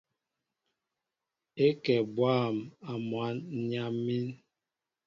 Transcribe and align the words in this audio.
É 1.65 1.67
kɛ 1.83 1.95
bwâm 2.15 2.55
a 2.91 2.93
mwǎn, 3.09 3.35
ǹ 3.63 3.63
yam̀ín. 3.71 4.27